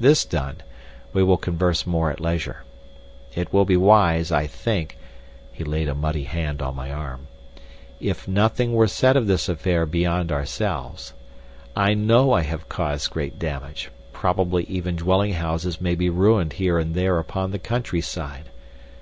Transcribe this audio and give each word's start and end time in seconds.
This 0.00 0.24
done, 0.24 0.62
we 1.12 1.22
will 1.22 1.36
converse 1.36 1.86
more 1.86 2.10
at 2.10 2.20
leisure. 2.20 2.64
It 3.34 3.52
will 3.52 3.66
be 3.66 3.76
wise, 3.76 4.32
I 4.32 4.46
think"—he 4.46 5.62
laid 5.62 5.88
a 5.90 5.94
muddy 5.94 6.24
hand 6.24 6.62
on 6.62 6.74
my 6.74 6.90
arm—"if 6.90 8.26
nothing 8.26 8.72
were 8.72 8.88
said 8.88 9.14
of 9.14 9.26
this 9.26 9.46
affair 9.46 9.84
beyond 9.84 10.32
ourselves. 10.32 11.12
I 11.76 11.92
know 11.92 12.32
I 12.32 12.44
have 12.44 12.70
caused 12.70 13.10
great 13.10 13.38
damage—probably 13.38 14.64
even 14.70 14.96
dwelling 14.96 15.34
houses 15.34 15.82
may 15.82 15.94
be 15.94 16.08
ruined 16.08 16.54
here 16.54 16.78
and 16.78 16.94
there 16.94 17.18
upon 17.18 17.50
the 17.50 17.58
country 17.58 18.00
side. 18.00 18.48